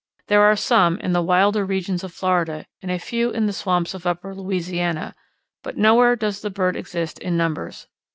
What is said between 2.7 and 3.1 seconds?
and a